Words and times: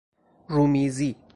رومیزی 0.49 1.15